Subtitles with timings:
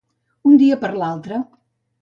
[0.51, 1.43] Un dia per altre.